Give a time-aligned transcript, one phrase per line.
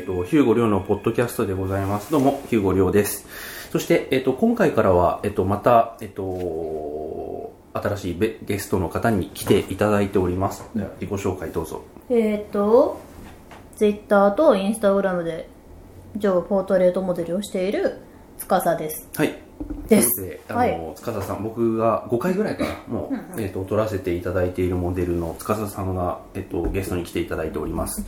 [0.00, 2.10] えっ、と、ヒューゴリョウのポッドキャストでございます。
[2.10, 3.26] どうも、ヒューゴリョウです。
[3.70, 10.64] そして、えっ、と、今回からは、えっ、と、また、えっ、と、新しいベゲストの方に来ていただいております。
[10.74, 11.84] では自己紹介どうぞ。
[12.08, 12.98] えっ、と、
[13.76, 15.50] ツイッターとインスタグラムで、
[16.16, 17.98] 上ポートレートモデルをしている
[18.38, 19.06] 司です。
[19.14, 19.36] はい。
[19.86, 28.02] ですで、あはの、司さん、僕が5回ぐらいから、もう、えっ、と、撮らせていただいているモデルの司さんが、えっ、と、ゲストに来ていただいております。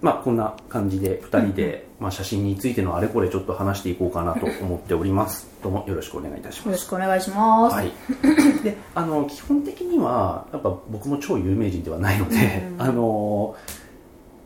[0.00, 5.48] まあ、こんな感じで、2人で、まあ、写真についてのあれこれちょっと話していこうかなと思っております。
[5.62, 6.84] どうもよろしくお願いいたしよろます。
[6.84, 7.74] しくお願いします。
[7.74, 7.92] はい。
[8.62, 13.56] で、あの、基本的には、やっぱ僕も超有名人ではないので、あの、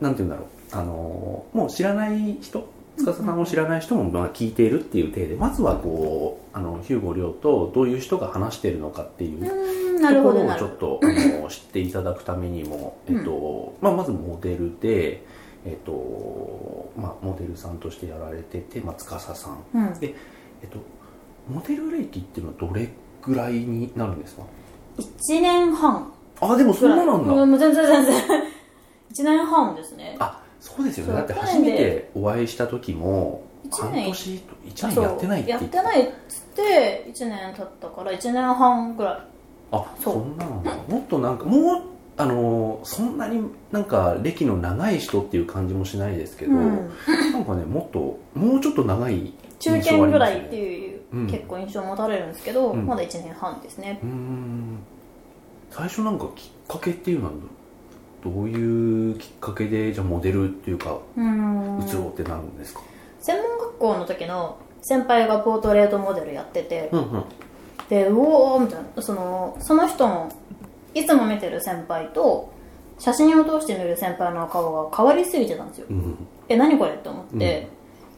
[0.01, 2.67] なんて言うんだろう、あの、もう知らない人、
[2.97, 9.49] 司さんを知らない人もまあ聞いているっていう体で、まずはこう、あの、ヒューゴリョウとどういう人が話しているのかっていうと
[10.23, 10.55] ころを。
[10.55, 15.23] ちょっとあの知っていただくためにも、えっとまあ、まずモデルで、
[15.65, 19.99] えっとまあ、モデルさんとしてやられてて、まあ、司さん、うん。
[19.99, 20.13] で、
[20.61, 20.77] えっと、
[21.49, 22.89] モデル歴っていうのはどれ
[23.21, 24.43] ぐらいになるんですか
[24.97, 26.13] ？1年半。
[26.41, 28.21] あでもそんななんだ、全然全然。
[29.11, 30.17] 1 年半ですね。
[30.19, 31.13] あそうですよね。
[31.13, 39.17] だって初めてお会いした時も半一年年と1年やってないって言やっっててないっつって、1年経ったから1年半ぐらい。
[39.71, 40.71] あそんななんだ。
[40.87, 41.81] もっとなんかもう
[42.15, 46.89] あのそんなになんか歴の長い人っていう感じもしないですけど、うん。
[47.31, 52.87] なんかねもっともうちょっと長い中堅ぐらいっていう、うん結構印象を持たれるんですけど、うん。
[52.87, 53.99] まだ1年半ですね。
[54.03, 54.79] うーん。
[55.69, 57.31] 最初なんかきっかけっていうのは
[58.23, 61.87] どういうきっかけでじゃあモデルっていうかうーん。
[61.87, 62.81] 移ろうってなるんですか、
[63.21, 67.23] 専門学校の時の先輩がポートレートモデルやってて、うんうん。
[67.89, 70.31] でうおーみたいなそのその人の
[70.93, 72.53] いつも見てる先輩と
[72.99, 75.87] 写真を通して見る先輩の顔が変わりすぎてたんですよ。
[75.89, 76.27] うん。
[76.47, 77.67] え何これって思って、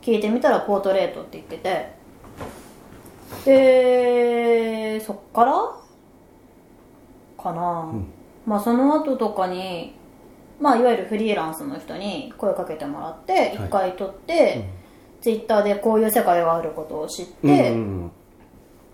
[0.01, 1.95] 聞いてみたらポートレートって言ってて。
[3.45, 5.53] でそっから
[7.41, 8.05] かな、ん。
[8.45, 9.95] まあその後とかに
[10.59, 14.69] まあいわゆるフリーランスの人に声かけてもらって一回撮って、
[15.21, 18.11] ツイッターでこういう世界があることを知って、うんうん。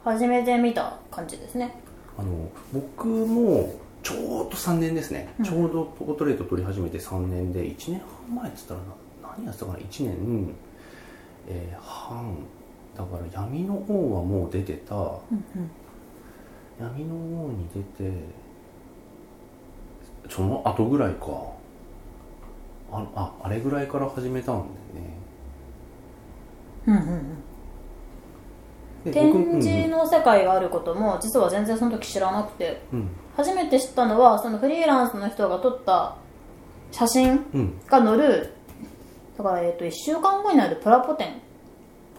[0.04, 1.76] 初めて見た感じですね
[2.18, 8.86] あの僕もちょうど3年ですね、ちょうどポートレート撮り始めて3年で1年半前っつったらな
[9.38, 10.56] 何やってたかな？1年、
[11.48, 12.36] えー半。
[12.98, 14.96] だから闇の王はもう出てた、
[16.80, 18.12] 闇の王に出て
[20.30, 21.28] その後ぐらいか。
[22.92, 24.70] あああれぐらいから始めたんだよね。
[26.88, 27.20] うんうんうん。
[27.20, 27.51] で
[29.06, 32.82] 展僕示の世界があることも実は全然その時知らなくて。
[32.94, 33.10] うん。
[33.36, 36.16] 初めて知ったのはそのフリーランスの人が撮った
[36.92, 37.82] 写真うん。
[37.88, 38.54] が載る
[39.38, 41.42] だから、えっと1週間後になるプラポ展。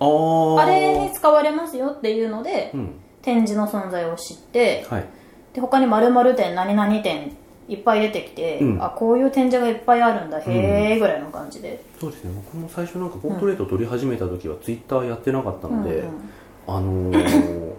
[0.01, 2.95] あれに使われますよっていうのでうん。
[3.21, 5.05] 展示の存在を知ってはい。
[5.53, 7.37] で他に〇〇展何々展
[7.69, 8.83] いっぱい出てきて、うん。
[8.83, 12.33] あこういう展示がいっぱいあるんだへえぐらいの感じで、そうですね。
[12.35, 16.31] 僕も最初なんかポートレート撮り始めた時はツイッターやってなかったので、うんうん
[16.67, 17.73] あのー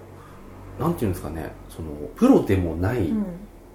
[0.80, 3.26] なんていうんですかねそのプロでもない、うん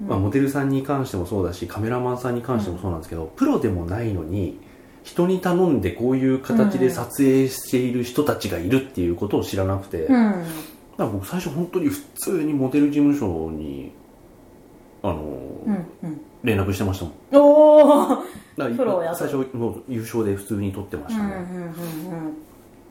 [0.09, 4.59] まあ、モデルさんに関してもそうだしカメラマンさんに関してもそうなんですけど、プロでもないのに
[5.03, 10.45] 人に頼んでこういう形で撮影している人たちがいるっていうことを知らなくて、だかうん
[10.99, 13.93] ら僕最初本当に普通にモデル事務所に
[15.03, 16.21] あのーうんうん。
[16.45, 17.15] 連絡してましたもん。
[17.33, 18.25] おお
[19.15, 21.73] 最初もう優勝で普通に撮ってましたね、うんうんうんうん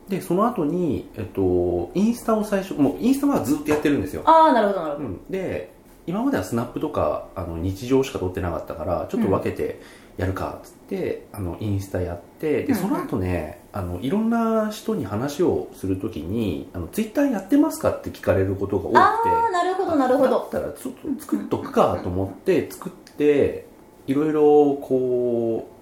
[0.08, 5.72] でその後にえっとインスタを最初もうインスタはずっとやってるんですよ、ああなるほどなるほど、うん、で
[6.06, 9.80] 今まではスナップとかあの日常しか撮ってなかったからちょっと分けて
[10.16, 12.76] やるかっつって、あのインスタやってでうんうん。
[12.76, 18.96] その後ねあのいろんな人に話をするときにあのツイッターやってますかって聞かれることが多くて。
[18.96, 23.66] ああなるほどなるほだどったらちょっと作っとくかと思って作って
[24.06, 24.42] いろいろ
[24.76, 25.77] こう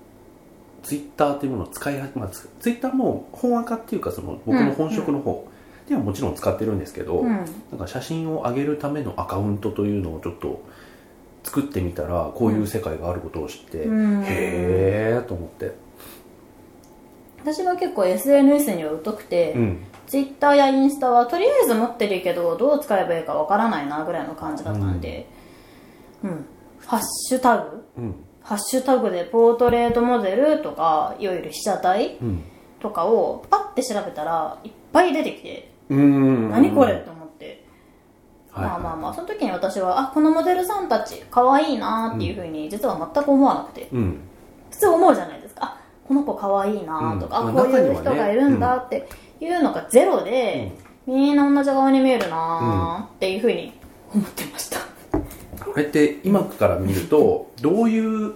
[0.83, 5.49] ツイッターっていうものを使いはまあ、ツツイッターも本赤っていうかその僕の本職の方
[5.89, 7.29] ではもちろん使ってるんですけど、うん。
[7.29, 7.45] なん
[7.79, 10.63] か写真を上げるためのアカウントというのをちょっと
[11.45, 14.23] 作ってみたらこういう世界があることを知って、うん。
[14.25, 15.73] へえと思って、
[17.43, 25.29] 私は結構 SNS には疎くて、うん、Twitter やインスタはとりあえず持ってるけどどう使えばいいかわからないなぐらいの感じだったんで
[26.25, 26.47] うん、
[26.85, 27.85] ハッシュタグ？
[27.99, 32.45] うんハッシュタグでポートレートモデルとかいわゆる被写体うん。
[32.79, 36.51] とかをパッて調べたらいっぱい出てきて、うん。
[36.51, 37.65] 何これと思って、
[38.51, 44.21] はいまあまあまあその時に私はあこのモデルさんたち可愛いなっていうふうに実は全く思わなくて、うん。
[44.71, 45.65] 普通思うじゃないですか。
[45.65, 47.59] あこの子かわいいなとか、うん。
[47.59, 49.09] あこういう人がいるんだって
[49.41, 50.73] いうのがゼロで、
[51.07, 53.73] みんな同じ顔に見えるなっていうふうに
[54.15, 54.79] 思ってました、
[55.67, 57.99] これって今から見るとどうい
[58.29, 58.35] う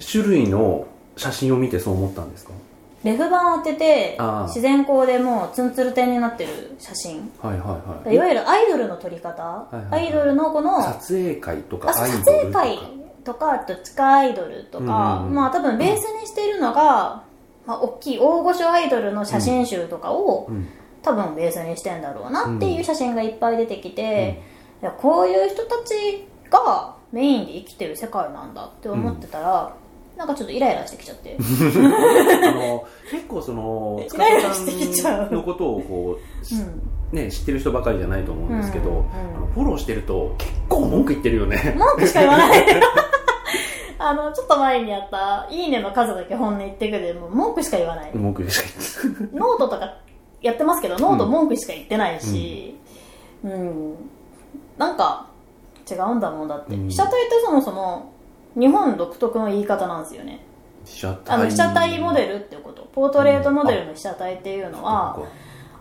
[0.00, 0.86] 種類の
[1.16, 2.52] 写真を見てそう思ったんですか？
[3.02, 4.18] レフ板を当てて
[4.48, 7.30] 自然光でもうツンツル点になってる写真。
[7.40, 7.64] はいは
[8.04, 8.14] いはい。
[8.14, 9.42] いわゆるアイドルの撮り方、
[9.72, 10.06] いはいはい。
[10.06, 12.32] アイドルのこの撮影会とかあ撮アイドルとか。
[12.32, 12.78] 影会
[13.24, 17.24] とかあと地下アイドルとか、うんうんまあ多分ベースにしているのが、
[17.66, 20.68] まあ、大きい大御所アイドルの写真集とかを、うん。
[21.02, 24.42] 多分ベースにしてんだろうなっていう写真がいっぱい出てきて、
[24.82, 29.74] いやこういう人たちがメインで生きてる世界なんだって思ってたら、
[30.16, 31.36] なんかちょっとイライラしてきちゃって。
[31.40, 35.24] あの結構その イ塚ライラ田してきちゃう。
[35.24, 36.82] さんのことをこう、しうん。
[37.12, 38.96] ね、知ってる人ばかりじゃないと思うんですけど、うん。
[38.96, 39.04] うん
[39.54, 41.74] フォローしてると結構文句言ってるよね。
[41.76, 42.64] 文句しか言わない。
[43.98, 48.10] あのちょっと前にやった「いいね」の数だけ本音言ってくでもう文句しか言わない。
[48.14, 48.62] 文句し
[48.96, 49.96] か言ってノートとか
[50.40, 52.76] やってますけどノート文句しか言ってないし。
[53.42, 53.94] うん、
[54.78, 55.29] なんか
[55.94, 56.88] 違うんだもんだって、うん。
[56.88, 58.12] 被写体ってそもそも
[58.54, 60.40] 日本独特の言い方なんですよね。
[60.84, 62.88] 被写あの被写体モデルルってこと。
[62.92, 65.18] ポートレートモデルの被写体っていうのは、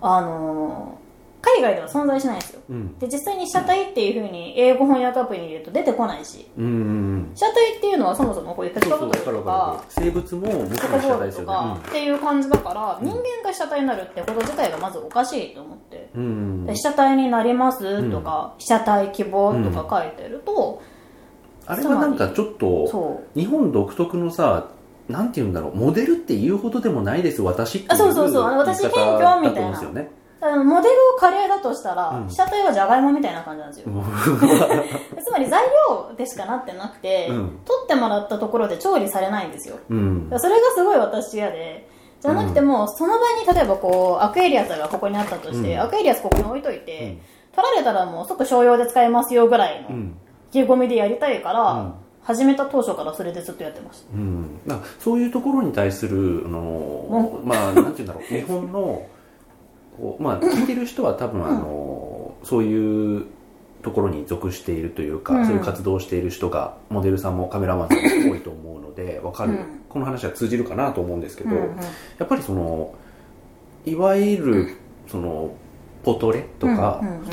[0.02, 1.09] あのー
[1.42, 2.62] 海外では存在しないんですよ。
[2.70, 3.00] うん。
[3.00, 6.48] で実際に被写体っていうふうに英語翻訳アプリに入れると出てこないし。
[6.58, 11.46] うんうん体っていうのはそもそもこういうペッとわか生物ももちチョコボールとろん被写体ですよね。
[11.48, 20.82] かっていう感じだから、人間が被写体になるってこと自体がまずおかしいと思って、うんうんで被写体になりますとか、被写体希望とか書いてると、
[21.66, 24.70] あれはなんかちょっとそ日本独特のさ
[25.08, 28.44] なんて言うんだろうモデルって言うほどでもないです私っていうあそうそうそう。
[28.58, 29.80] 私謙虚みたいな
[30.42, 32.28] モデルをカレーだとしたら、うん。
[32.28, 33.92] 被写体はじゃがいもみたいな感じなんですよ、
[35.24, 37.60] つまり材料でしかなってなくて、うん。
[37.66, 39.78] 取ってもらったところで調理されないんですよ。
[39.90, 40.30] うん。
[40.38, 41.88] それがすごい私嫌で。
[42.22, 45.82] じゃなくても、その場に例えばこうアクエリアスがここにあったとして、うん。
[45.82, 47.18] アクエリアスここに置いといて、
[47.56, 50.18] 取られたらもう即商用で使えますよぐらいのうん。
[50.52, 51.94] 意気込みでやりたいから、うん。
[52.22, 54.14] 始めた当初からそれでずっとやってました。
[54.14, 54.60] うん、
[55.00, 58.24] そういうところに対するあの、まあなんて言うんだろう。
[58.24, 59.08] 日本の
[60.00, 63.26] こう、まあ、聞いてる人は多分あの、そういう
[63.82, 65.46] ところに属しているというか、うん。
[65.46, 67.98] そういう活動をしている人がモデルさんもカメラマンさん
[68.28, 69.66] も多いと思うのでわかる、うん。
[69.90, 71.78] この話は通じるかなと思うんですけど、うんうん。
[71.78, 72.94] やっぱりその
[73.86, 75.52] いわゆるその
[76.04, 77.30] ポトレとか、うんうんうん。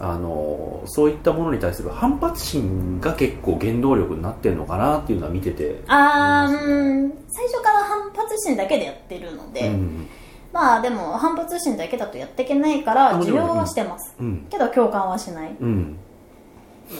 [0.00, 7.12] あのそういったものに対する反発心が結構原動力になってるのかなっていうのは見てて、あーうん。
[7.28, 10.08] 最初から反発心だけでやってるので、うん
[10.54, 14.46] まあでも反発心だけだとやっていけないからあもちろん需要はしてます、うん。
[14.48, 15.56] けど共感はしない。
[15.60, 15.96] うん。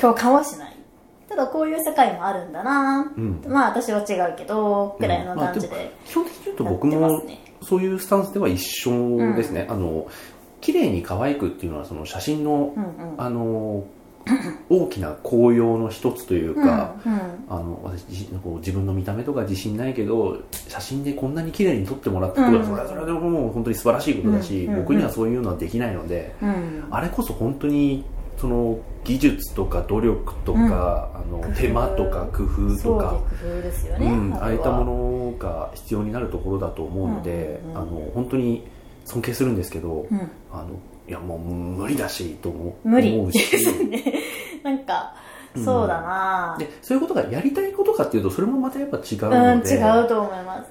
[0.01, 0.77] 共感はしない。
[1.29, 3.43] ただこういう世界もあるんだな、うん。
[3.47, 7.23] まあ私は違うけどぐらいの感じで基本的に言うと僕も
[7.63, 10.07] そういうスタンスでは一緒ですね、あの
[10.61, 13.21] 綺麗に可愛くっていうのはその写真の、うんうん。
[13.21, 13.85] あの
[14.69, 17.21] 大きな効用の一つというか、うんうん。
[17.49, 22.67] あの私こう自分の見た目とか自信ないけど写真でこんなに綺麗に撮ってもらったことは、うん。
[22.67, 26.85] それはそれでもう本当に素晴らしいことだし、うん僕にはそういうのはできないので、うん。
[26.91, 28.05] あれこそ本当に
[28.37, 33.21] その技術とか努力とか、あの手間とか工夫とか。
[33.73, 37.77] そうん、ああいったもののが必要になるところだと思うので、うんうん。
[37.77, 38.67] あの本当に
[39.05, 40.31] 尊敬するんですけど、うん。
[40.53, 40.69] あの
[41.07, 43.15] いやもう無理だしと思う無理。
[43.15, 44.03] 思うでしすね。
[44.63, 45.15] なんか
[45.57, 46.57] そうだな。
[46.59, 50.71] でそういうことがやりたいことかっていうとそれもまたやっぱ違ううん、ので、違うと思います。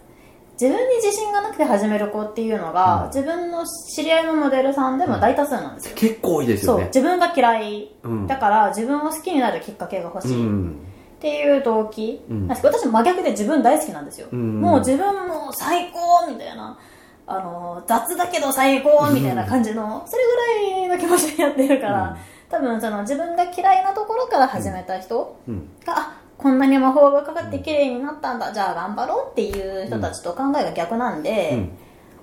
[0.60, 3.08] 自分に自信がなくて始める子っていうのが、うん。
[3.08, 7.92] 自分の知り合いのモデルさんでも大多数なんですよ、結構多いですそうよね自分が嫌い。
[8.04, 8.28] うん。
[8.28, 10.78] だから自分を好きになるきっかけが欲しい、っうん。
[11.20, 12.48] ていう動機、うん。
[12.48, 14.62] 私真逆で自分大好きなんですよ、うん。
[14.62, 16.78] もう自分も最高みたいな
[17.25, 22.18] あの雑だけど最高みたいな感じの、それぐらいの気持ちでやってるから、うん。
[22.50, 25.70] 多分その自分が嫌いなところから始めた人うん。
[25.86, 31.72] が、あこんなに魔法がかかって綺麗になったんだ、じゃあ頑張ろうっていう人たちと考えが逆なんで、うん。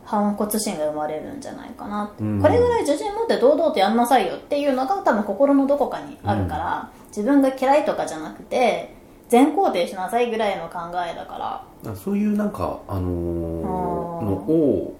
[0.05, 8.93] 反骨心が生まれるんじゃないかなこれぐらい自信持って堂々とやんなさいよっていうのが多分心のどこかにあるから、自分が嫌いとかじゃなくて
[9.29, 10.79] 全肯定しなさいぐらいの考
[11.09, 11.95] えだから。
[11.95, 14.00] そういうなんかあのー
[14.31, 14.97] のを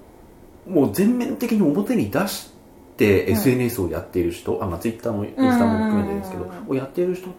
[0.69, 2.51] もう全面的に表に出し
[2.97, 7.33] て SNS をやっている人、あまあ、Twitter もインスタも含めてですけど、うんうんうんをやっている人っ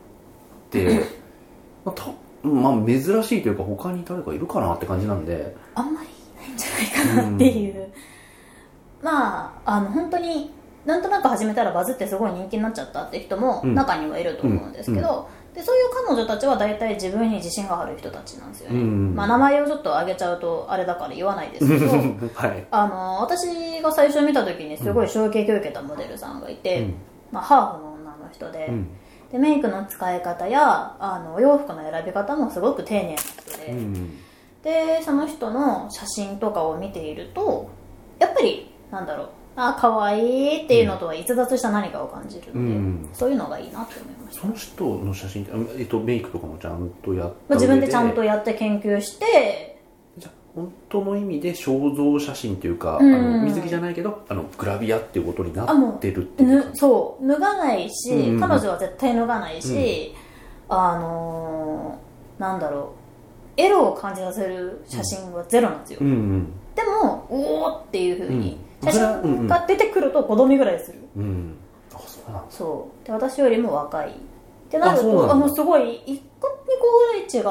[0.71, 1.05] て、
[1.85, 2.11] まあた
[2.43, 5.55] まあ、珍しいというか他に誰かいるかなって感じなんで。
[5.75, 6.69] あんまりいないんじゃ
[7.05, 7.87] ないかなっていう、
[9.01, 10.51] まああの本当に
[10.85, 13.75] なんとなく始めたらバズってすごい人気になっちゃったって人もうん。
[13.75, 19.15] 中にはいると思うんですけど、でそういう彼女たちは大体自分に自信がある人たちなんですよね、うん。
[19.15, 21.87] まあ、名前をちょっと挙げちゃうとあれだから言わないですけど
[22.33, 22.67] はい。
[22.71, 26.95] あの私が最初見た時にすごい衝撃を受けたモデルさんがいて、うん。
[27.31, 28.89] まあ、ハーフの女の人で,、うん。
[29.31, 34.17] でメイクの使い方やあのお洋服の選び方もすごく丁寧な人で、うん。
[34.63, 37.69] でその人の写真とかを見ていると
[38.19, 40.19] やっぱりなんだろうあ可愛
[40.61, 43.09] いっていうのとは逸脱した何かを感じるので、うん。
[43.13, 49.81] そういうのがいいなって思いました、その人の写真って、あえっと、メイクとかもちゃんとやったまあ、自分でちゃんとややって研究して
[50.17, 53.13] じゃあ本当の意味で肖像写真っていうか、うん。
[53.13, 60.15] あの水着じゃないけどあのグラビアっていうことになってるっていうそう脱がないし、うん彼女は絶対脱がないし、
[60.69, 62.95] あのーなんだろ
[63.57, 66.45] うエロを感じさせる写真はゼロなんですよ、うんうん。
[66.73, 71.55] でもおおっていうふうにうん写真が出てくると子供ぐらいする、うん。
[71.93, 72.47] あそうなんだ。
[72.49, 73.05] そう。
[73.05, 74.09] で私よりも若い。
[74.09, 74.13] っ
[74.71, 77.41] てなるとあもうすごい一個二個ぐらい違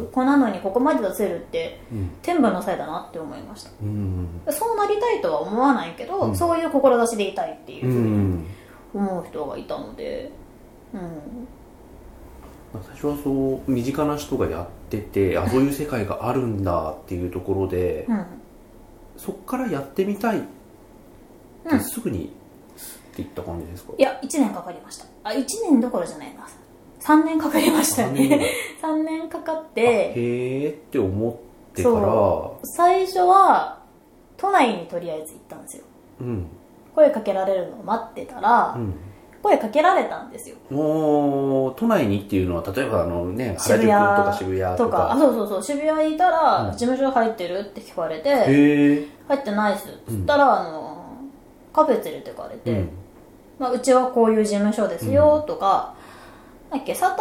[0.00, 2.10] うう子なのにここまで出せるってうん。
[2.22, 3.70] 天分のせいだなって思いました。
[3.82, 4.28] うん。
[4.50, 8.46] そうなりたいとは思わないけど、うんそういう志でいたいっていううふうにん。
[8.94, 10.30] 思う人がいたので。
[10.94, 11.00] うん。
[12.80, 13.30] 最初はそ
[13.66, 18.24] う身近な人がやってて あそういう世界があるんだっていうところで、うん。
[19.16, 20.46] そっからやってみたいって
[21.64, 21.80] うん。
[21.80, 22.28] すぐにっ
[23.14, 25.04] て言った感じですか、いや1年かかりました。
[25.24, 26.46] あ1年どころじゃないな。
[27.00, 28.28] 3年かかりましたよ三年。
[28.28, 28.48] ぐらねい
[28.80, 30.12] 3年かかっあてへ
[30.66, 31.96] えって思ってから。
[31.96, 33.80] そ最初は
[34.36, 35.84] 都内にとりあえず行ったんですよ。
[36.20, 36.46] うん。
[36.94, 38.94] 声かけられるのを待ってたら、うん。
[39.42, 40.56] 声かけられたんですよ。
[40.70, 45.12] もう都内にっていうのは例えばあのね原宿とか渋谷ととか。
[45.12, 45.62] あかそうそうそう。
[45.62, 46.72] 渋谷にいたら、うん。
[46.72, 50.91] 事務所入ってるって聞かれて、へえ入ってないっすっつったら、あの
[51.72, 52.90] カフェ連れてかれて、うん。
[53.58, 55.94] まあ、うちはこういう事務所ですよとか、
[56.70, 57.16] なんだっけ貞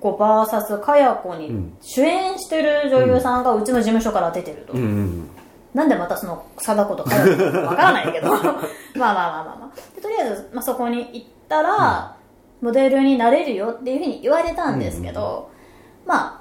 [0.00, 1.76] 子 VS かや子にうん。
[1.80, 4.82] 主演してる女優さんがうちの事務所から出てると、うん。
[4.82, 5.30] うん。
[5.74, 8.28] なんでまたその貞子とかや子かわからないけど。
[8.34, 8.62] まあまあ
[8.96, 9.94] まあまあまあ。
[9.94, 12.16] でとりあえず、まあ、そこに行ったら、
[12.60, 15.50] モデルになれるよっていうふうに言われたんですけど、
[16.06, 16.40] まあ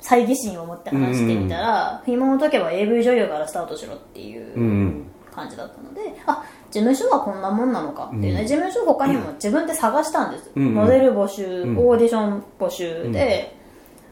[0.00, 8.46] 猜疑心を持って話してみたら、紐を解けば AV 女優からスタートしろっていううんうん感じだったのであ事務所はこんなもんなのかっていうね、うん。
[8.46, 10.74] 事務所他にも自分で探したんです、うん。
[10.74, 11.78] モデル募集、うん。
[11.78, 13.54] オーディション募集で、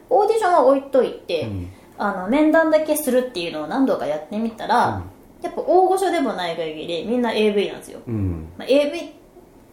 [0.09, 1.69] オーディションは置いといて、うん。
[1.97, 5.03] あの面談だけするっていうのを何度かやってみたら、
[5.41, 8.47] やっぱ大御所でもない限りみんな AV なんですよ、うん。
[8.57, 9.13] まあ、AV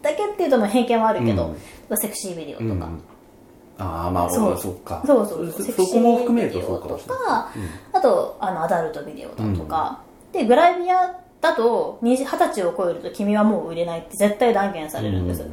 [0.01, 1.53] だけっていうとも偏見はあるけど、うん。
[1.53, 1.57] ま
[1.91, 3.03] あセクシービデオとか、うん。
[3.77, 4.57] ああまあそう。
[4.57, 5.03] そっか。
[5.05, 7.25] そうそうそセクシそこも含めるとそうかもしれない。
[7.25, 7.51] か、
[7.93, 10.01] あとあのアダルトビデオだとか、
[10.31, 15.45] でグラビアだと二十歳を超えると君はもう売れないって絶対断言されるんです、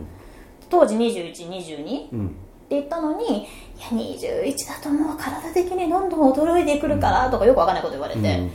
[0.69, 2.27] 当時2122うんうん。
[2.27, 2.31] っ
[2.69, 3.47] て言ったのにい
[3.81, 8.51] や21だともう体的にどんどん衰えてくるからとかよくわかんないこと言われて、うん。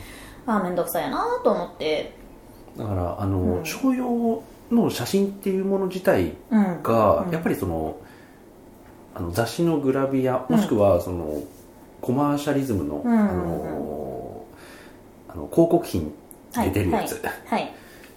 [0.46, 2.12] ああ面倒くさいなと思って。
[2.76, 3.64] だからあの、うん。
[3.64, 6.82] 商用の写真っていうもの自体うん。
[6.82, 7.30] が、うん。
[7.32, 7.96] やっぱりその
[9.14, 11.42] あの雑誌のグラビアもしくはその、
[12.00, 13.10] コマーシャリズムのあ
[15.34, 16.12] の広告品
[16.54, 17.22] で出るやつ。
[17.46, 17.72] はい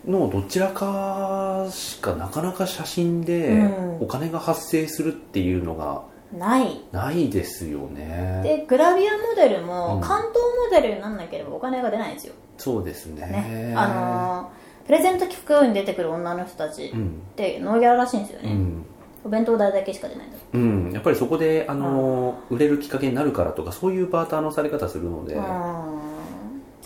[0.07, 3.97] のどちらかしかなかなか写真でうん。
[4.01, 6.79] お金が発生するっていうのがない。
[6.91, 8.41] ないですよね。
[8.43, 10.01] でグラビアモデルもうん。
[10.01, 10.35] 関東
[10.71, 13.25] モデルになんなければお金が出ないんですよ、そうですね。
[13.25, 13.73] ね。
[13.75, 17.21] あのープレゼント企画に出てくる女の人たちっうん。
[17.35, 18.85] てノーギャラらしいんですよね、うん。
[19.25, 25.41] お弁当代だけしか出ないんだうん、やっぱりそこで、あの売れるきっかけになるからとかそういうバーターのされ方するので、うん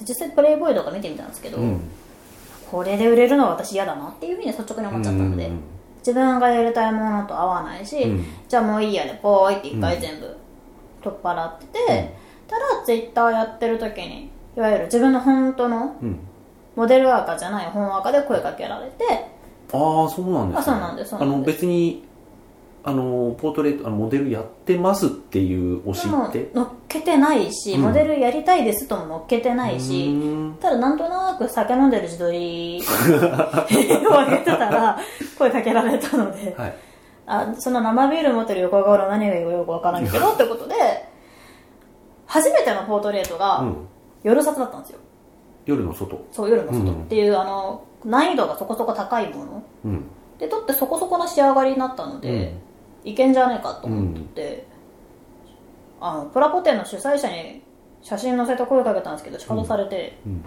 [0.01, 1.81] 実際プレイボーイとか見てみたんですけど、うん。
[2.69, 5.59] これで売れるのは私嫌だなっていうふうに率直に思っちゃったので、うん。
[5.99, 8.25] 自分がやりたいものと合わないし、うん。
[8.47, 10.37] じゃあもういいやでポーイって一回全部
[11.01, 12.15] 取っ払ってて、
[12.47, 16.19] ただツイッターやってる時にいわゆる自分の本当のうん。
[16.75, 19.03] モデル赤じゃない本赤で声かけられて
[19.73, 21.15] ああそうなんです、ね、あそうなんです。
[21.15, 22.05] あの別に
[22.83, 26.49] あのポートレートあのモデルやってますっていう推しって？
[26.53, 27.81] 乗っけてないし、うん。
[27.81, 30.11] モデルやりたいですとも乗っけてないし、う
[30.51, 30.57] ん。
[30.61, 34.97] ただなんとなく酒飲んでる自撮りを上げてたら
[35.37, 36.75] 声かけられたので、はい。
[37.27, 40.75] あその生ビール持ってる横顔の何がよくわからんけどってことで
[42.25, 43.75] 初めてのポートレートうがん、
[44.23, 44.99] 夜撮だったんですよ。
[45.65, 46.25] 夜の外。
[46.31, 46.79] そう夜の外。
[46.91, 47.03] うん。
[47.03, 49.63] っていう、あの難易度がそこそこ高いもの。
[49.85, 50.03] うん。
[50.39, 52.55] で撮ってそこそこな仕上がりになったので、
[53.11, 54.65] いけんじゃねえかと思って、
[55.99, 57.61] あのプラポテンの主催者に
[58.01, 60.43] 写真載せて声かけたんですけど仕方されて、うん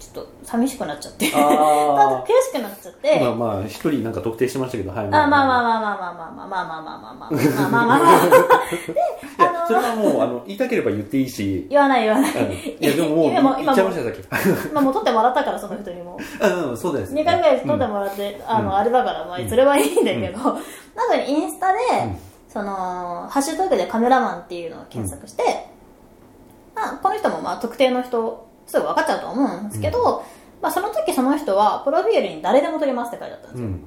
[0.00, 1.30] ちょっと寂しくなっちゃって。
[1.34, 5.06] あ悔しくなっちゃって、あまあまあ一人なんか特定してましたけどはい。
[5.06, 9.02] あまあまあまあまあまあまあまあまあまあまあまあまあまあまあまあまあまあでい
[9.38, 20.60] あやそれのはもうあの言いたければ言っていいし言わない言わないうんいやでももう今も言っちゃいましたよさっ今もう撮ってもらったからその人にもきうんそうです2回ぐらい撮ってもらって、あの、あれだから、まあ、それはいいんだけど、なの
[21.16, 21.78] で、インスタで、
[22.48, 25.42] その、ハッシュタグでカメラマンっていうのを検索して、
[26.74, 30.24] まあ、この人も、まあ、特定の人、すぐ分かっちゃうと思うんですけど、
[30.62, 33.66] まあ、その時その人は、プロフィールに誰でも撮りますって書いてあったんですよ。
[33.68, 33.84] うん。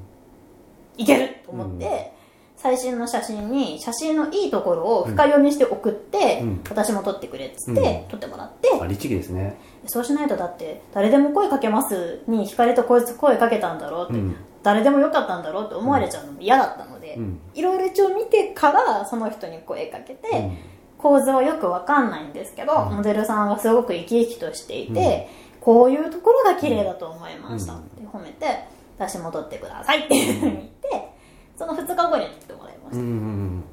[0.97, 2.13] いけると思って、
[2.57, 6.61] 最新の写真に、写真のいいところを深読みして送って、うん。
[6.69, 9.57] 私も撮ってくれっつって、撮ってもらって、あ律儀ですね。
[9.85, 14.35] そうしないとだって誰でも声かけますに惹かれてこいつ声かけたんだろうって、うん。
[14.63, 17.39] 誰でもよかったんだろうって思われちゃうのも嫌だったので、うん。
[17.53, 20.57] いろいろ一応見てからその人に声かけて、うん
[21.03, 22.95] 構図はよくわかんないんですけど、うん。
[22.95, 25.27] モデルさんがすごく生き生きとしていて、
[25.59, 27.79] こういうところが綺麗だと思いましたうん。
[27.79, 28.65] って褒めて
[28.97, 31.09] 私も撮ってくださいっていうふうに言って
[31.57, 33.63] その2日後に撮ってもらいました、うんうん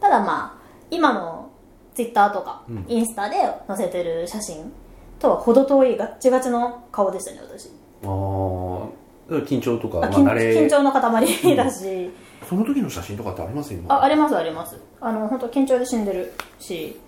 [0.00, 0.60] ただまあ
[0.90, 1.50] 今の
[1.94, 2.84] ツイッターとかうん。
[2.88, 3.36] インスタで
[3.68, 4.72] 載せてる写真
[5.18, 7.68] とは程遠いガッチガチの顔でしたね私。
[8.02, 9.00] ああ
[9.46, 12.10] 緊張とか、緊張の塊だし、
[12.48, 13.72] その時の写真とかってあります？
[13.74, 14.76] よあありますあります。
[15.00, 16.98] あの本当緊張で死んでるし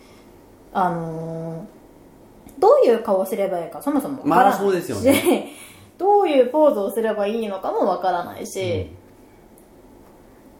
[0.73, 1.83] あのー
[2.59, 5.49] どういう顔をすればいいかそもそもわからないし、まあそうですよね。
[5.99, 8.89] どういうポーズをすればいいのかもわからないし、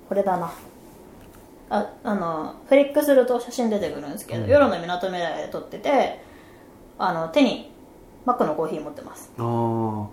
[0.09, 0.51] これだな。
[1.71, 4.51] ああのフリックすると写真出てくるんですけど、うん。
[4.51, 6.21] 夜の港未来で撮ってて
[6.99, 7.73] あの手に
[8.25, 9.31] マックのコーヒー持ってます。
[9.39, 10.07] ああ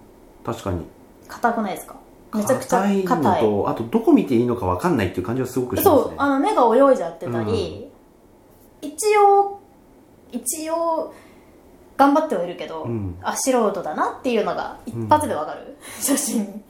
[0.52, 0.86] 確かに。
[1.28, 1.96] 硬くないですか？
[2.34, 6.04] めちゃくちゃ硬いのとあとどこ見ていいのか分かんないっていう感じはすごくしますね。
[6.04, 7.90] そうあの目が泳いじゃってたり、
[8.82, 9.60] 一応
[10.32, 11.14] 一応
[11.98, 13.18] 頑張ってはいるけど、うん。
[13.22, 16.64] あ素人だなっていうのが一発でわかる、 写真。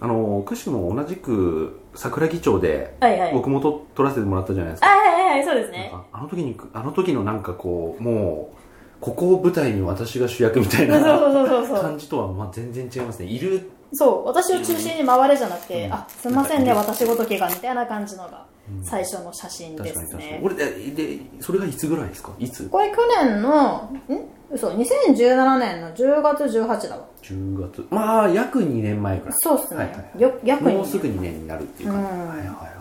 [0.00, 3.34] あのくしくも同じく桜木町ではいはい。
[3.34, 5.92] 僕もと撮らせてもらったじゃないですあか、はいはいはいそうですね。
[6.12, 8.56] あの時にあの時のなんかこうもう
[9.00, 13.26] ここを舞台に私が主役みたいな感じとはまあ全然違いますね。
[13.26, 15.92] いるそう私を中心に回れじゃなくて、うん。
[15.92, 18.84] あすいませんねうん私ごときがみたいな感じのがうん。
[18.84, 22.32] 最初の写真ですね、確かに俺ででそれがいつぐらいですか？
[22.38, 22.68] いつ？
[22.68, 24.28] これ去年のん？
[24.50, 27.06] 嘘2017年の10月18だわ。
[27.22, 29.34] 10月まあ約2年前ぐらい。
[29.38, 32.04] そうっすね、はいはいよ約にもうすぐ2年になるっていうか、うん。
[32.04, 32.72] はいはいは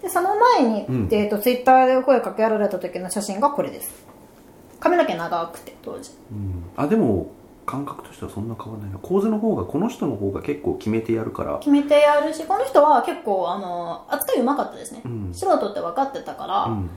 [0.00, 0.02] い。
[0.02, 1.08] でその前に、うん。
[1.10, 4.04] えー、とツイッターで声かけられた時の写真がこれです。
[4.80, 6.10] 髪の毛長くて当時。
[6.30, 7.28] うん、あでも
[7.64, 8.98] 感覚としてはそんな変わらないな。
[8.98, 11.58] 構図の方がこの人の方が結構決めてやるから。
[11.58, 15.30] 決めてやるしこの人は結構あの扱いうまかったですね、うん。
[15.32, 16.90] 素人って分かってたから、うん。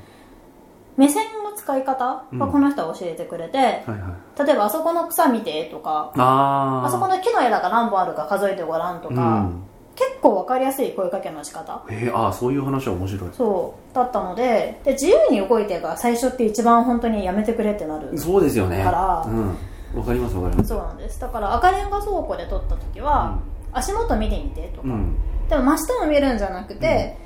[0.97, 2.39] 目線の使い方はうん。
[2.39, 4.45] この人は教えてくれて、はいはい。
[4.45, 9.49] 例えばあそこの草見てとかあそこの木の枝が何本あるか数えてごらんとか、
[9.95, 11.83] 結構分かりやすい声かけの仕方。
[11.87, 13.29] うん、えー、あーそういう話は面白い。
[13.33, 18.83] そうだったのでで自由に動いてが最初って一番本当にやめてくれってなるそうですよね。
[18.83, 19.55] からうん
[19.97, 20.69] わかりますわかります。
[20.69, 21.19] そうなんです。
[21.19, 23.39] だから赤レンガ倉庫で撮った時は、
[23.71, 25.15] 足元見てみてとか、うん。
[25.49, 27.17] でも真下を見るんじゃなくて、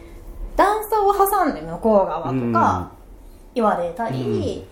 [0.56, 2.92] 段差を挟んで向こう側とか
[3.54, 4.66] 言われたり、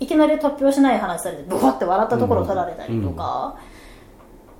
[0.00, 3.56] いきなり突拍子ない話されてブワって笑ったところを撮られたりとか。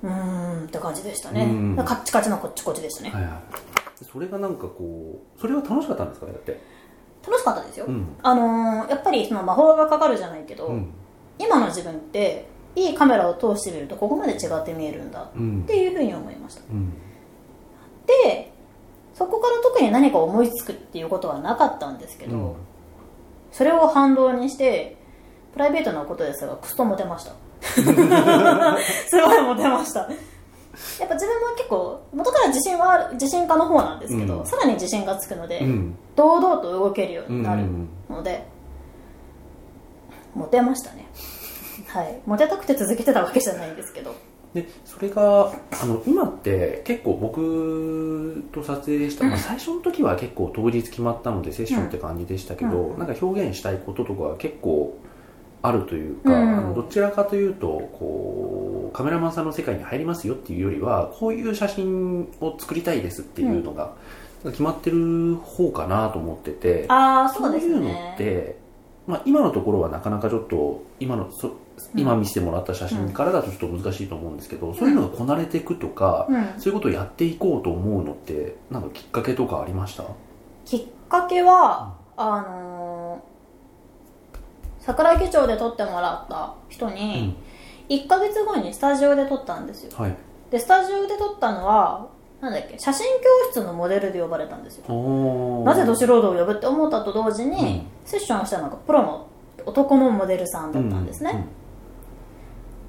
[0.03, 0.65] うーん。
[0.65, 1.75] って感じでしたね、うん。
[1.77, 3.33] カッチカチのこっちこっちでしたね、はいはい。
[4.11, 6.61] それがなんかこうそれは楽しかったんですかねだって？
[7.25, 8.15] 楽しかったですよ、うん。
[8.21, 10.93] あのーやっぱりその魔法がかかるじゃないけど、うん。
[11.39, 15.61] 今の自分っていいカメラを通してみるとここまで違って見えるんだうん。
[15.63, 16.61] っていうふうに思いました。
[16.71, 16.93] うん。
[18.23, 18.51] で
[19.13, 22.55] そこから特に何か思いつくっていうことはなかったんですけど、うん。
[23.51, 24.97] それを反動にして
[25.53, 27.33] プライベートなことですがクソモテました。
[27.61, 29.99] すごいモテました。
[30.99, 34.45] やっぱ自分も結構元から自信はある自信家の方なんですけど、うん。
[34.45, 35.97] さらに自信がつくので、うん。
[36.15, 37.89] 堂々と動けるようになるうん。
[38.09, 38.45] ので、
[40.33, 41.07] モテましたね
[41.89, 42.21] はい。
[42.25, 44.15] モテたくて続けてたわけじゃないんですけど。
[44.53, 52.97] でそれがあの今って結構僕と撮影した、まあ、最初の時は結構当日決まったのでセッションって感じでしたけど、うん。
[52.97, 54.97] なんか表現したいこととかは結構
[55.61, 56.57] あるというか、うん。
[56.57, 63.93] あのどちらかというとこうカメラマンさんの世界に入りますよっていうよりはこういう写真を作りたいですっていうのが、
[64.45, 68.57] 決まってる方かなと思っててああそうですいうのねって、
[69.05, 71.57] まあ、今のところはなかなかちょっと今のそ
[71.95, 76.45] 今見せてもらった写真からだとちょっと難しいと思うんですけど、そういうのがこなれていくとか、うん。
[76.57, 80.03] そういうことをやっていこうと思うのってなんかきっかけとかありました？
[80.65, 83.29] きっかけは、あのー
[84.81, 87.35] 桜木町で撮ってもらった人に、
[87.89, 89.91] 1ヶ月後にスタジオで撮ったんですよ。
[89.95, 90.15] はい。
[90.49, 92.07] でスタジオで撮ったのは
[92.41, 95.63] なんだっけ写真教室のモデルで呼ばれたんですよ。
[95.65, 97.81] なぜど素人を呼ぶって思ったと同時に、うん。
[98.05, 99.27] セッションしたのがプロの
[99.65, 101.58] 男のモデルさんだったんですね、うん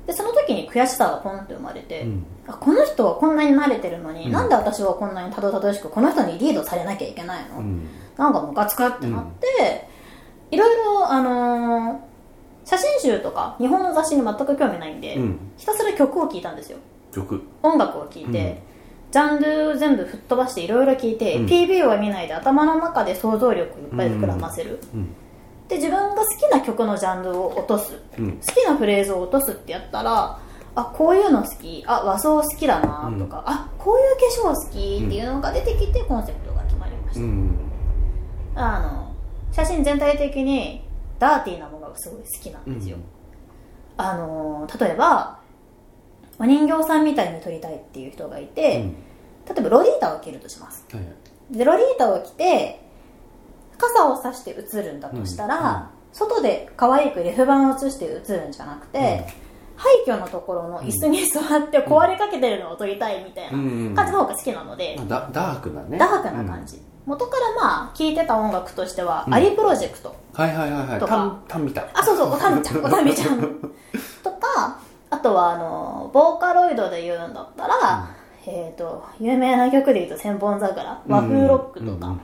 [0.06, 2.24] でその時に悔しさがポンって生まれて、うん。
[2.46, 4.32] あこの人はこんなに慣れてるのに、うん。
[4.32, 7.86] なんで私はこんなにたどたどしくこの人にリードされなきゃいけないの、うん。
[8.16, 9.88] なんかムカつくってなって、
[10.50, 12.10] いろいろあのー
[12.62, 15.38] 写真集とか日本の雑誌に全く興味ないんで、うん。
[15.56, 16.78] ひたすら曲を聴いたんですよ。
[17.12, 17.42] 曲。
[17.62, 18.62] 音楽を聴いて、
[19.10, 21.46] ジャンル全部吹っ飛ばしていろいろ聴いて、うん。
[21.46, 25.08] PV は見ないで頭の中で想像力をいっぱい膨らませる、うん
[25.70, 27.94] で自分が好きな曲のジャンルを落とす。
[28.18, 28.32] うん。
[28.32, 30.38] 好きなフレーズを落とすってやったら
[30.74, 31.82] あこういうの好き。
[31.86, 37.58] あ和装好きだなとか、あこういう化粧好きっていうのが出てきてコンセプトが決まりました、うん。
[38.54, 39.14] あの
[39.52, 40.84] 写真全体的に
[41.18, 42.96] ダーティーなものがすごい好きなんですよ、
[43.96, 45.40] あの例えば
[46.38, 48.94] お人形さんみたいに撮りたいっていう人がいて、うん。
[49.54, 50.84] 例えばロリータを着るとします。
[50.92, 51.56] はい。
[51.56, 52.80] でロリータを着て
[53.80, 59.26] 傘を差して写るんだとしたら、外で可愛くレフ板を写して写るんじゃなくて、
[59.76, 65.96] 廃墟のところの椅子に座って壊れかけてるのを撮りたいみたいなうん感じの方が好きなので、ダダークなね。
[65.96, 69.34] ダークな感じ、元からまあ聴いてた音楽としては、うん。
[69.34, 71.00] アリプロジェクトはいはいはいはい。
[71.00, 71.80] とかタンタンみた。
[71.80, 73.40] いあそうそうおたみちゃんおたみちゃん
[74.22, 78.10] とかあとはあのボーカロイドで言うんだったら、
[78.46, 82.16] えー、と有名な曲で言うと「千本桜」和風ロックとか、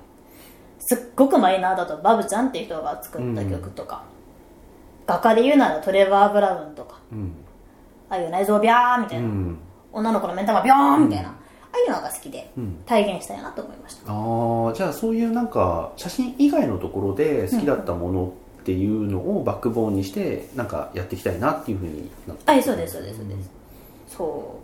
[0.86, 4.04] すっごくマイナーだとバブちゃんっていう人が作った曲とか、
[5.06, 7.00] 画家で言うならトレバー・ブラウンとか。
[7.12, 7.32] うん。
[8.08, 9.58] ああいう内臓ビャーみたいな、うん。
[9.92, 11.34] 女の子の目ん玉ビョーンみたいな、あ
[11.72, 12.78] あいうのが好きでうん。
[12.86, 14.12] 体現したいなと思いました。
[14.12, 23.50] ああじゃあそういうなんか写真以外のところで好きだったものっていうのをバックボーンにしてなんかやっていきたいなっていうふうになってはいそうですそうですそうです、
[24.08, 24.60] そ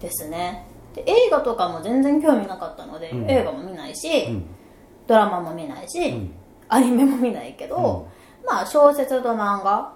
[0.00, 0.66] うですね。
[0.94, 3.30] で映画とかも全然興味なかったので、うん。
[3.30, 4.44] 映画も見ないし、うん
[5.06, 6.30] ドラマも見ないし、うん。
[6.68, 8.08] アニメも見ないけど、
[8.46, 9.92] まあ小説と漫画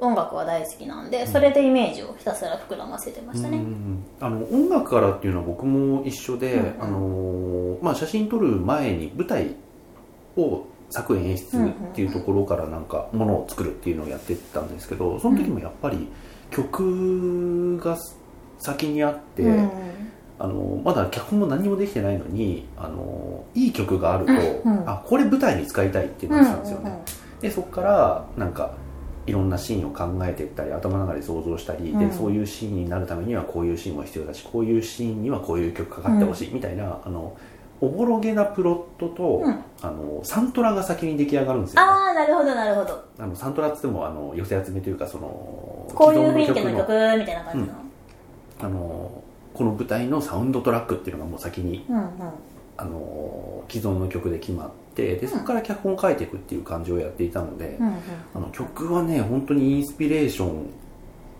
[0.00, 6.60] 音楽は大好きなんでそれでイメージをひたすら膨らませてましたね、うんあの音楽からっていうのは僕も一緒で、うん。
[6.60, 9.54] うんあのまあ、写真撮る前に舞台
[10.36, 16.08] を作演出っていうところからなんかものを作るっていうのをやってたんですけどその時もやっぱり
[16.50, 17.98] 曲が
[18.58, 19.70] 先にあって、うん
[20.44, 24.90] あのまだ脚本も何にもできてないのにあのいい曲があると、うんうん。
[24.90, 27.02] あこれ舞台に使いたいってなってたんですよね、
[27.40, 28.74] でそこからなんか
[29.26, 31.98] いろんなシーンを考えていったり頭の中で想像したり、うん。
[31.98, 37.34] でそういうシーンになるためにはこういうシーンも必要だしこういうシーンにはこういう曲かかってほしいみたいな、あの
[37.80, 39.64] おぼろげなプロットと、うん。
[39.80, 43.04] あのサントラが先に出来上がるんですよ、ね、ああなるほどなるほど。
[43.18, 47.74] あのサントラっつってもあの寄せ集めというかそのこういう雰囲気の曲みたいな感じの。
[48.60, 49.23] あの
[49.54, 52.06] この舞台のサウンドトラックっていうのがもう先にうんうん。
[52.76, 57.94] あの既存の曲で決まってでそこから脚本を書いていくっていう感じをやっていたので、うん
[58.34, 60.66] あの曲はね本当にインスピレーション、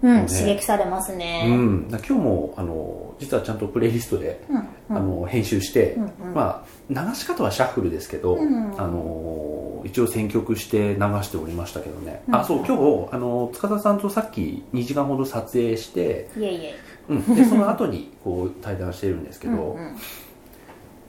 [0.02, 1.44] うん、ね刺激されますね。
[1.48, 4.96] うん、今日もあの実はちゃんとプレイリストで、うんうん。
[4.96, 6.34] あの編集して、うんうん。
[6.34, 16.74] まあ、流し方はシャッフルですけど、うんあの一応選曲して流しておりましたけどね、うんあそう今日あの塚田さんとさっき2時間ほど撮影して、いえいえ
[17.08, 19.96] うん、でその後にこう対談してるんですけど、うんうん。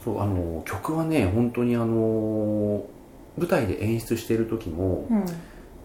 [0.04, 2.86] そうあの曲はね本当にあの
[3.38, 5.26] 舞台で演出している時も、うん。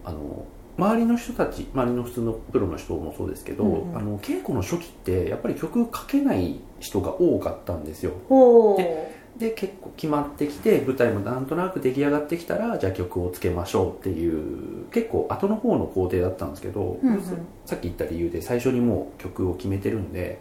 [0.03, 0.45] あの
[0.77, 3.97] 周りの人たち周りの普通のプロの人もそうですけど、うんうん。
[3.97, 8.13] あの稽古の初期ってやっぱり曲書けない人が多かったんですよ。
[8.27, 17.21] ほうで結構決まってきて舞台もなんとなく出来上がってきたらじゃあ曲をつけましょうっていう結構後の方の工程だったんですけど、うんうん。
[17.65, 20.39] さっき言った理由で最初にもう曲を決めてるんで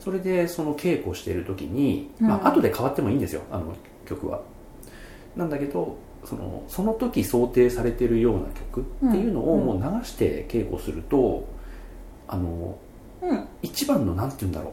[0.00, 2.46] それでその稽古してる時に、まうん。
[2.46, 3.74] あ後で変わってもいいんですよあの
[4.06, 4.40] 曲は。
[5.36, 11.46] なんだけどそのその時想定されてるような曲っていうのをもう流して稽古すると、
[12.26, 12.78] あの
[13.22, 13.46] うん。
[13.62, 14.72] 一番のなんて言うんだろう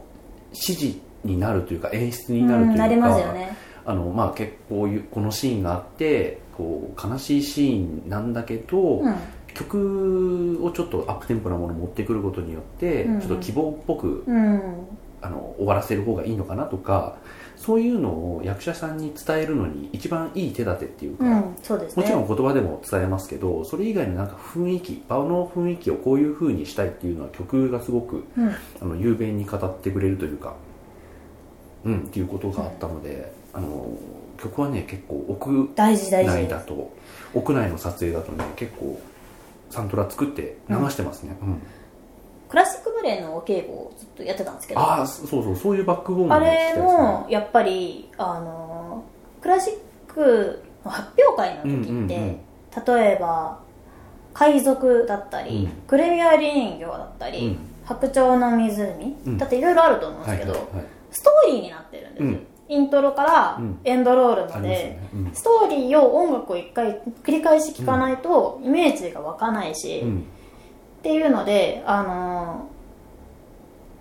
[0.51, 3.55] 指示になるというか演出になるというか、うんなりますよね。
[3.85, 9.15] あのまあ結構このシーンがあってこう悲しいシーンなんだけど、うん。
[9.53, 13.21] 曲をちょっとアップテンポなものを持ってくることによって、うん。
[13.21, 14.87] ちょっと希望っぽくうん。
[15.21, 17.15] あの終わらせる方がいいのかなとか
[17.55, 22.03] そういうのを役者さんに伝えるのに一番いい手立てっていうか、うんそうですね。
[22.03, 28.49] もちろん言葉でも伝えますけどそれ以外のなんか雰囲気場の雰囲気をこういう風にしたいっていうのは曲がすごくうん。
[28.49, 30.55] あの雄弁に語ってくれるというか
[31.85, 31.99] うん。
[31.99, 33.87] っていうことがあったので、あの
[34.37, 36.91] 曲はね結構屋大事大内事だと。
[37.33, 38.99] 屋内の撮影だとね結構
[39.69, 41.61] サントラ作って流してますね、うん。
[42.47, 44.79] クラシックバレエのお稽古をずっとやってたんですけど。
[44.79, 49.03] ああそうそうそういうバックボーンあもれもやっぱりあの
[49.41, 52.39] クラシックの発表会の時って、うんうんうん
[52.87, 53.59] 例えば
[54.33, 55.71] 海賊だったり、うん。
[55.85, 57.57] クレミアリ人形だったり、うん。
[57.85, 59.37] 白鳥の湖、うん。
[59.37, 62.47] だっていろいろあると思うんですけど、はいはいはいストーリーになってるんですよ、うん。
[62.67, 63.79] イントロからうん。
[63.83, 65.09] エンドロールまあで、ね。
[65.13, 65.31] うん。
[65.33, 70.19] ストーリーを音楽を一回繰り返し聴かないとイメージが湧かないし、うん。
[70.19, 72.73] っていうので、あのー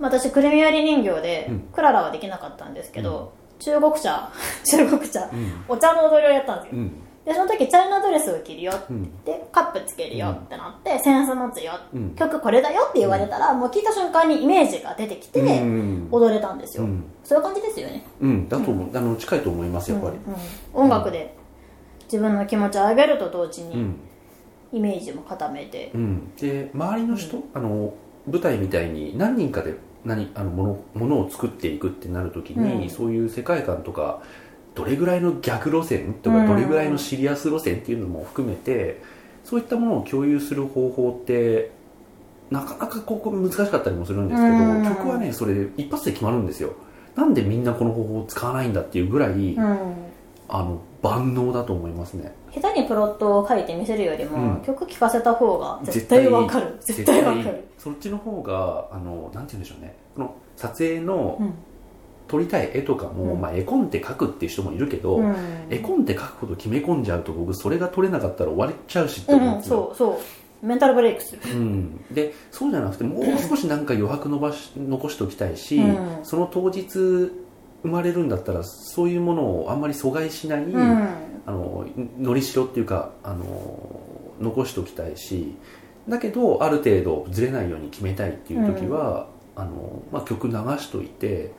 [0.00, 1.60] 私クレミアリ人形で、うん。
[1.72, 4.30] クララはできなかったんですけど、中国茶
[4.64, 5.64] 中国茶、うん。
[5.68, 9.24] お茶の踊りをやったんですよ、うんでその時チャイナドレスを着るよ、うん。
[9.24, 12.14] でカップつけるよってなって、センス持つよ、うん。
[12.16, 16.08] 曲これだよって言われたら、もう聞いた瞬間にイメージが出てきて、うん。
[16.10, 17.04] 踊れたんですよ、うん。
[17.22, 18.04] そういう感じですよね。
[18.20, 18.48] うん。
[18.48, 18.96] だと思う。
[18.96, 20.16] あの近いと思いますやっぱり。
[20.16, 20.32] うん。
[20.32, 20.84] うん。
[20.84, 21.34] 音楽で
[22.04, 23.96] 自分の気持ちを上げると同時にうん。
[24.72, 25.92] イメージも固めて。
[25.94, 26.34] う、ん。
[26.34, 27.94] で周りの人あの
[28.26, 32.90] 舞台みたいに何人かで何あのものものを作っていくってなるときに、うん。
[32.90, 34.22] そういう世界観とか
[34.74, 36.46] どれぐらいの逆路線とか、うん。
[36.46, 39.02] どれぐらいのシリアス路線っていうのも含めて
[39.44, 41.70] そういったものを共有する方法って
[42.50, 44.84] なかなかここ難しかったりもするんですけど、うん。
[44.84, 46.74] 曲はねそれで一発で決まるんですよ。
[47.14, 49.78] なんでみんなこの方法を使わないんだっていうぐらい、うん。
[50.48, 52.34] あの万能だと思いますね。
[52.54, 54.62] 下手にプロットを書いて見せるよりも、うん。
[54.62, 56.76] 曲聴かせた方が絶対わかる。
[56.80, 57.64] 絶対わかる。
[57.78, 59.94] そっちの方があのなんて言うんでしょうね。
[60.14, 61.54] この撮影のうん
[62.28, 63.40] 撮りたい絵とかも、うん。
[63.40, 65.34] まあ、絵コンテ描くっていう人もいるけど、うん。
[65.70, 69.42] 絵コンテ描くこと決め込んじゃうと僕それが撮れなかったら終わっちゃうしってうんう。
[69.42, 70.20] ん思うんそうそ
[70.62, 70.66] う。
[70.66, 71.42] メンタルブレイクする。
[71.44, 72.04] うん。
[72.10, 76.24] でそうじゃなくてもう少しなんか余白伸ばし残しておきたいし、うん。
[76.24, 77.32] その当日生
[77.84, 81.32] まれるんだったらそういうものをあんまり阻害しない、うん。
[81.44, 81.86] あの
[82.18, 84.00] のりしろっていうかあの
[84.40, 85.56] 残しておきたいし
[86.08, 91.52] だけどある程度ずれないように決めたいっていう時は、あのまあ、曲流しといて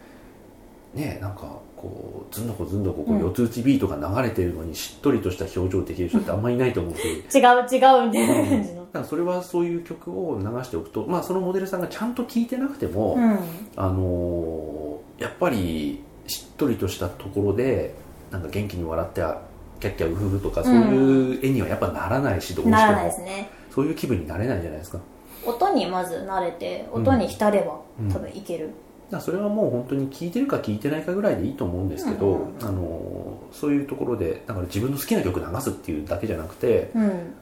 [0.93, 1.41] ねなんか
[1.75, 3.21] こうずんどこずんどここううん。
[3.21, 8.85] 四つ打ちビートが流れてるのにしっとりとした表情できる人ってあんまりいないと思うし、違う違うみたいな感じの。
[8.85, 13.39] だからそれはそういう曲を流しておくと、まあ、そのモデルさんがちゃんと聴いてなくても、うん。
[13.75, 17.93] あのーやっぱりしっとりとしたところで
[18.31, 19.21] なんか元気に笑って
[19.79, 22.77] キャッキャウフフとかそういう絵にはやっぱならないしどうしても。
[22.77, 23.49] ならないですね。
[23.73, 24.99] そういう気分になれないじゃないですか。
[25.45, 28.11] 音にまず慣れて音に浸れば、うん。
[28.11, 28.73] 多分いける、だから
[29.21, 32.57] それはもう本当に聞いてるか聞いてないかぐらいでいいと思うんですけど、うん。
[32.61, 37.35] あのーそういうところでだから自分の好きな曲流すっていうだけじゃなくてうん。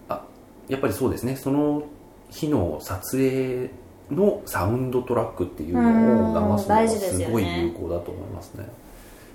[0.68, 1.38] やっぱりそうですね。
[1.38, 1.84] その
[2.30, 3.70] 日の撮影
[4.12, 8.66] のサウンドトラックっていうのを流すのがすごい有効だと思いますね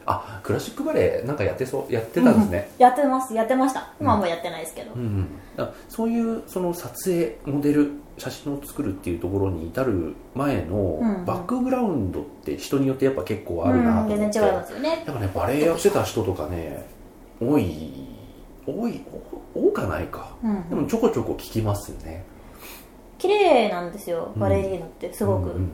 [0.07, 3.92] あクラシックバレエなんかやってそうやってたんですね、やってますやってました。
[4.01, 5.29] 今はもうやってないですけど、うん。
[5.57, 14.88] うん、そういうその撮影モデル写真を作るっていうところに至る前のうんバックグラウンドって人によってやっぱ結構あるなと思って、うん、全然違いますよね。
[14.90, 16.87] やっぱねバレエやってた人とかね
[17.40, 18.07] 多い
[18.64, 19.03] 多い
[19.55, 20.37] お多かないか。
[20.45, 20.69] うん。
[20.69, 22.25] でもちょこちょこ聞きますよね。
[23.19, 25.71] 綺麗なんですよバレリーナってすごく、うん。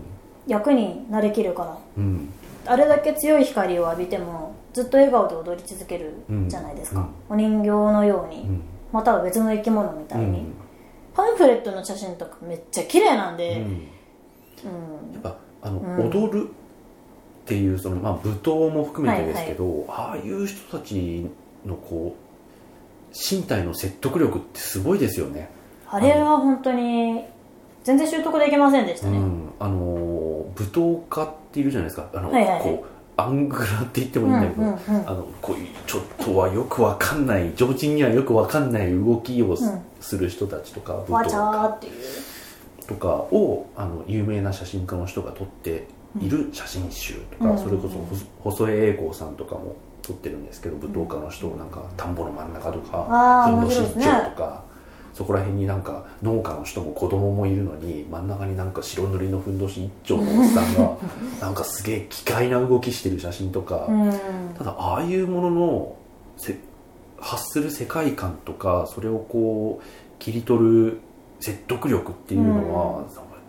[0.46, 1.78] 役になりきるから。
[1.98, 2.32] うん
[2.66, 6.14] あれだけ強い光を浴びてもずっと笑顔で踊り続ける
[6.48, 8.62] じゃないですか、お人形のように、うん。
[8.92, 10.54] または別の生き物みたいに、うん。
[11.14, 13.60] パンフレットの写真とかめっちゃ綺麗なんうで、ん。
[13.60, 13.68] うん。
[13.68, 13.86] や
[15.18, 16.10] っぱあの、うん。
[16.10, 21.28] 踊るっていうその、まあ、舞踏も含めてですけど、ああいう人たち
[21.66, 25.50] のこう身体の説得力ってすごいですよね、
[25.88, 27.24] あれは本当に
[27.84, 32.08] 全然習得できませんでしたね、うん、あの舞踏家っているじゃないですか。
[32.14, 32.62] あの、はいはいはい。
[32.62, 41.36] こうアングラって言ってもいいんだけど、うんうんうんあのこういうちょっとはよくわかんない常人にはよくわかんない動きをす,、うんる人たちとか舞踏家。
[41.36, 41.92] ーっていう。
[42.86, 45.86] とかをあの有名な写真家の人が撮って
[46.20, 47.58] いる写真集とか、うん。
[47.58, 54.04] それこそ細細江栄光さんとかも撮ってるんですけど舞踏家の人をなんか田んぼの真ん中とかあーふんどし一面白いですね。
[54.04, 54.64] 丁とか、
[55.14, 60.96] そこら辺になんか農家の人も子供もいるのに真ん中になんか白塗りのふんどし一丁のおっさんが
[61.40, 64.12] なんかすげえ奇怪な動きしてる写真とか、うん。
[64.56, 65.96] ただああいうものの
[66.38, 66.58] せ
[67.18, 69.84] 発する世界観とかそれをこう
[70.18, 71.00] 切り取る
[71.40, 73.04] 説得力っていうのは、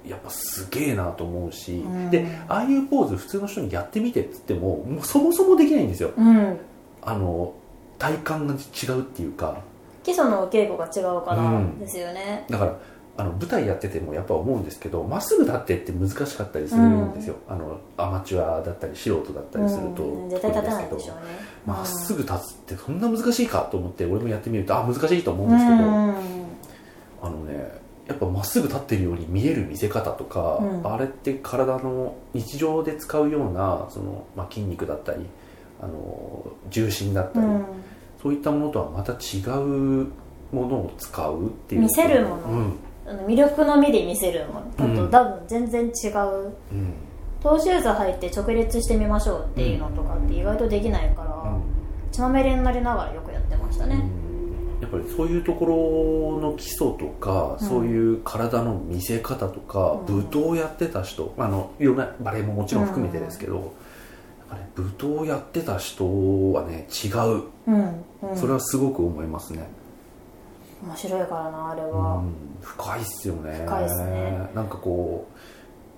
[0.06, 2.10] やっぱすげえなと思うし、うん。
[2.10, 6.12] でああいうポーズ普通の人にやってみてっつってももうそもそもできないんですよ。
[6.18, 6.60] うん。
[7.02, 7.54] あの
[8.00, 9.62] 体感が違うっていうか
[10.04, 11.80] 基礎のお稽古が違うからうん。
[11.80, 12.78] ですよね、だから
[13.16, 21.22] あの舞台やっててもやっぱ思うんですけどまっすぐ立ってって難しかったりするんですよ、あのアマチュアだったり素人だったりすると、うん絶対立てないでしょうね。
[21.66, 26.16] まっすぐ立つってそんな難しいかと思って俺もやってみるとあ難しいと思うんですけど、うん。
[27.22, 30.94] あのねやっぱまっすぐ立ってるように見える見せ方とか、うん。
[30.94, 35.20] あれって体の日常で使うようなその、まあ、筋肉だったり
[35.80, 37.66] あの重心だったり、うん
[38.24, 40.08] そういったものとはまた違う
[40.54, 41.82] ものを使うっていう。
[41.82, 42.44] 見せるもの。
[42.46, 42.74] うん。
[43.06, 44.96] あの魅力の目で見せるものうん。
[44.96, 46.54] と多分全然違う。
[46.72, 46.94] うん。
[47.42, 51.58] トーシューズ履いて直立してみましょうっていうのとかって意外とできないから、
[52.14, 54.02] 血まみれになりながらよくやってましたね、
[54.80, 57.68] やっぱりそういうところの基礎とか、うん。
[57.68, 60.16] そういう体の見せ方とか、うん。
[60.16, 63.74] 舞踏をやってた人あのいろんなバレエももちろん含めてですけど、
[64.58, 66.06] やっぱり舞踏をやってた人
[66.54, 68.38] はね違う、うんうん。
[68.38, 69.68] それはすごく思いますね、
[70.86, 73.64] 面白いからなあれうは、ん、深いっすよね。
[73.66, 74.50] 深いっすね。
[74.54, 75.38] なんかこう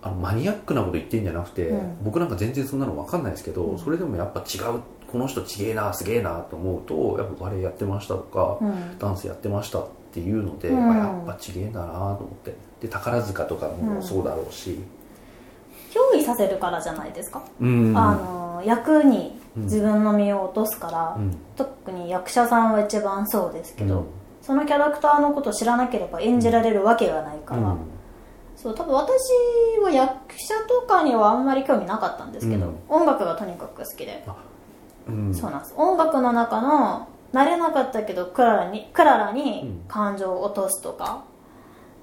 [0.01, 1.97] あのマニアックなこと言ってんじゃなくて、うん。
[2.03, 3.79] 僕なんか全然そんなの分かんないですけど、うん。
[3.79, 8.99] それでもやっぱ違うこの人ちげえなすげえなと思うとやっぱバレエやってましたとか、うん。
[8.99, 10.91] ダンスやってましたっていうので、うん。
[10.91, 12.53] あやっぱちげえんだなと思って。
[12.81, 14.79] で宝塚とかもそうだろうし、
[16.13, 17.97] 憑依させるからじゃないですか、うん。
[17.97, 21.37] あの役に自分の身を落とすから、うん。
[21.55, 24.05] 特に役者さんは一番そうですけど、うん。
[24.41, 27.77] そのキャラクターのことを知らなければ演じられるわけがないから、うん。
[28.55, 29.19] そう多分私
[29.83, 32.75] は役者とかにはあんまり興味なかったんですけど、うん。
[32.89, 34.25] 音楽がとにかく好きで、
[35.07, 35.33] うん。
[35.33, 35.73] そうなんです。
[35.77, 41.23] 音楽の中の慣れなかったけどクララにクララに感情を落とすとか、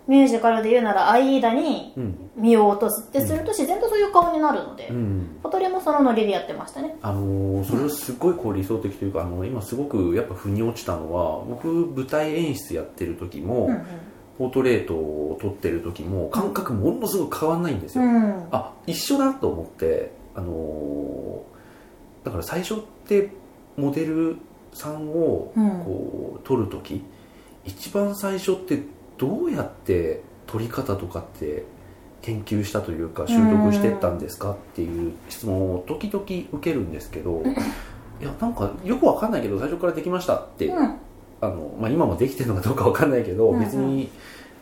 [0.09, 2.31] ミュージカルで言うならアイーダにうん。
[2.37, 3.07] 身を落とす。
[3.09, 6.97] ってすると自然とそういう顔になるので、うん小鳥もそのノリでやってましたね。
[7.03, 13.85] あのーそれをすごいこう理想的というかあの今すごくやっぱ腑に落ちたのは僕舞台演出やってる時も、うん
[14.39, 18.49] ポートレートを撮ってる時も感覚ものすごく変わんないんですよ、うん、うん。
[18.51, 23.31] あ一緒だと思ってあのーだから最初って
[23.77, 24.39] モデル
[24.73, 25.71] さんをうん。
[25.85, 27.05] こう撮る時、
[27.67, 28.83] 一番最初って
[29.23, 31.65] どうやって撮り方とかって
[32.23, 37.41] 研究したというか習得してったんですかっていう質問を時々受けるんですけど
[38.21, 40.99] いやなんかよくわかんないけど最初からできましたって、うん。
[41.41, 43.65] あのまあ、今もできてるのかどうかわかんないけど、うんうん。
[43.65, 44.09] 別に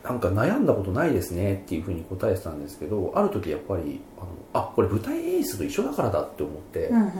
[0.03, 7.13] なんか悩んだことないですねっていうふうに答えてたんですけどある時やっぱりあのあこれ舞台演出と一緒だからだって思って、うんうん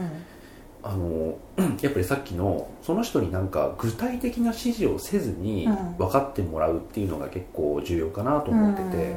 [0.83, 1.37] あの
[1.81, 5.97] やっぱりさっきのその人になんか具体的な指示をせずにうん。
[5.97, 9.15] 分かってもらうっていうのが結構重要かなと思ってて、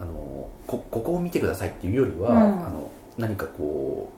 [0.00, 2.38] あのこここを見てくださいっていうよりは、うん。
[2.38, 4.10] あの何かこ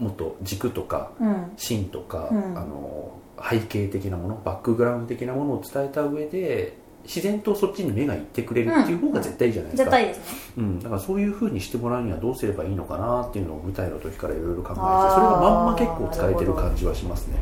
[0.00, 1.52] うもっと軸とかうん。
[1.56, 2.58] 芯とか、うん。
[2.58, 3.12] あの
[3.50, 6.76] 背景的なものバックグラウンド的なものを伝えた上で
[7.08, 10.24] 自然とそっちに目がいってくれるっていう方が絶対いいじゃないですか、絶対ですね。
[10.58, 17.38] うん、だからそういうふうにしてもらうにはどうすればいいのかなっていうのを舞台の時からいろいろ考えてそれがまんま結構使えてる感じはしますね。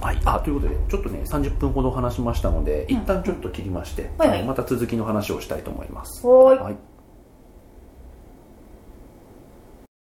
[0.00, 2.96] はい、あということでちょっとね30分ほど話しましたので、うん。
[2.96, 4.44] 一旦ちょっと切りまして、はいはい。
[4.44, 6.76] また続きの話をしたいと思います、はい